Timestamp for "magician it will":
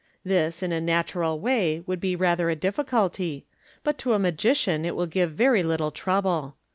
4.17-5.05